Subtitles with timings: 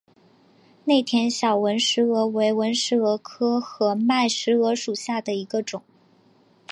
[0.85, 5.83] 内田小纹石蛾为纹石蛾科合脉石蛾属下的一个种。